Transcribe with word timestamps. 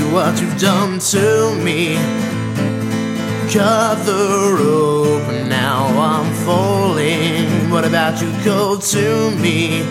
what 0.00 0.40
you've 0.40 0.58
done 0.58 0.98
to 0.98 1.54
me. 1.62 1.96
Cut 3.52 3.96
the 4.06 4.56
rope, 4.58 5.28
and 5.28 5.50
now 5.50 5.86
I'm 6.00 6.32
falling. 6.46 7.70
What 7.70 7.84
about 7.84 8.22
you 8.22 8.32
go 8.42 8.78
to 8.78 9.30
me? 9.36 9.82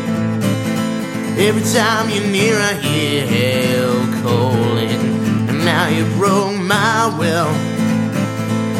Every 1.38 1.62
time 1.72 2.10
you're 2.10 2.26
near, 2.26 2.58
I 2.58 2.74
hear 2.74 3.28
hell 3.28 4.24
calling. 4.24 4.90
And 5.50 5.64
now 5.64 5.88
you 5.88 6.06
broke 6.16 6.58
my 6.58 7.16
will. 7.20 7.54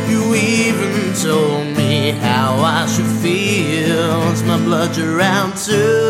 You 0.10 0.34
even 0.34 1.14
told 1.14 1.78
me 1.78 2.12
how 2.12 2.56
I 2.56 2.88
should 2.88 3.06
feel. 3.06 4.32
It's 4.32 4.42
my 4.42 4.58
blood 4.58 4.98
you're 4.98 5.22
out 5.22 5.56
to 5.56 5.62
spill. 5.62 6.01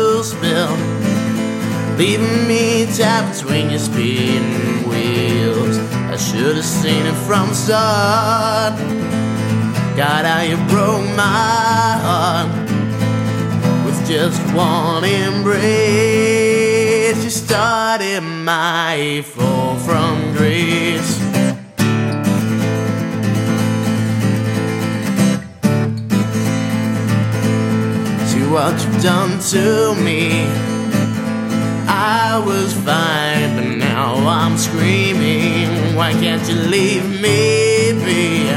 Leaving 2.02 2.48
me 2.48 2.84
tied 2.86 3.32
between 3.32 3.70
your 3.70 3.78
spinning 3.78 4.88
wheels. 4.88 5.78
I 6.10 6.16
should 6.16 6.56
have 6.56 6.64
seen 6.64 7.06
it 7.06 7.14
from 7.28 7.50
the 7.50 7.54
start. 7.54 8.76
God, 9.96 10.24
how 10.26 10.40
you 10.40 10.56
broke 10.66 11.06
my 11.14 11.22
heart 12.02 12.50
with 13.86 14.04
just 14.04 14.40
one 14.52 15.04
embrace. 15.04 15.62
You 17.22 17.30
started 17.30 18.22
my 18.22 19.22
fall 19.24 19.76
from 19.76 20.32
grace. 20.32 21.20
See 28.28 28.44
what 28.50 28.74
you've 28.84 29.00
done 29.00 29.38
to 29.52 29.94
me. 30.02 30.81
I 32.32 32.38
was 32.38 32.72
fine, 32.72 33.56
but 33.56 33.76
now 33.76 34.14
I'm 34.26 34.56
screaming. 34.56 35.94
Why 35.94 36.12
can't 36.12 36.42
you 36.48 36.54
leave 36.54 37.04
me 37.20 37.92
be? 38.06 38.48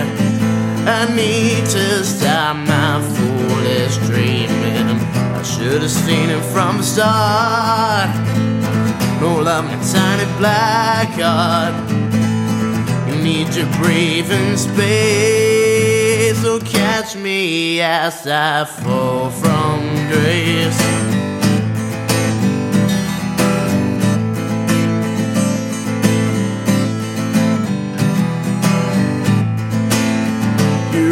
I 0.88 1.14
need 1.14 1.66
to 1.72 2.06
stop 2.06 2.56
my 2.56 3.02
foolish 3.16 3.98
dreaming. 4.08 4.88
I 5.36 5.42
should 5.44 5.82
have 5.82 5.92
seen 5.92 6.30
it 6.30 6.42
from 6.54 6.78
the 6.78 6.84
start. 6.84 8.16
No 9.20 9.42
love, 9.42 9.66
my 9.66 9.76
tiny 9.92 10.24
black 10.38 11.10
heart. 11.20 11.76
You 13.10 13.16
need 13.22 13.54
your 13.56 13.70
breathing 13.74 14.56
space. 14.56 16.42
So 16.42 16.62
catch 16.62 17.18
me 17.18 17.82
as 17.82 18.26
I 18.26 18.64
fall 18.64 19.30
from 19.32 19.82
grace. 20.08 20.85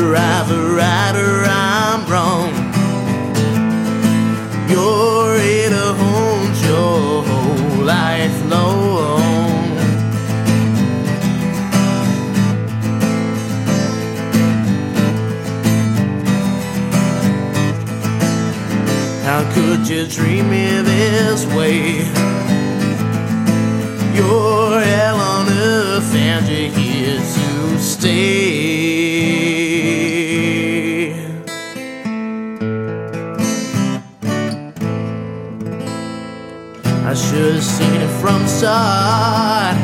You're 0.03 0.17
either 0.17 0.61
right 0.75 1.15
or 1.15 1.45
I'm 1.45 2.05
wrong. 2.11 2.51
You're 4.69 5.39
here 5.39 5.69
to 5.69 5.93
hold 6.01 6.53
your 6.67 7.23
whole 7.23 7.85
life 7.85 8.37
long. 8.49 9.63
How 19.23 19.41
could 19.53 19.87
you 19.87 20.05
treat 20.07 20.43
me 20.43 20.81
this 20.81 21.45
way? 21.55 21.99
You're 24.17 24.81
hell 24.81 25.19
on 25.33 25.47
earth 25.47 26.13
and 26.13 26.45
you're 26.45 26.71
here 26.77 27.19
to 27.19 27.79
stay. 27.79 28.62
I 37.05 37.13
should 37.13 37.55
have 37.55 37.63
seen 37.63 38.01
it 38.01 38.21
from 38.21 38.43
the 38.43 38.47
start. 38.47 39.75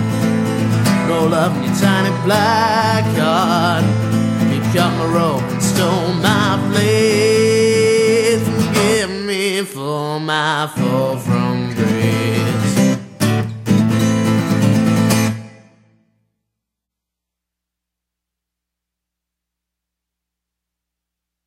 Love 1.30 1.56
in 1.58 1.64
your 1.64 1.76
tiny 1.76 2.10
black 2.24 3.04
heart. 3.18 3.84
You 4.52 4.62
cut 4.74 4.92
my 4.98 5.06
rope 5.14 5.42
and 5.44 5.62
stole 5.62 6.14
my 6.14 6.58
blade. 6.70 6.99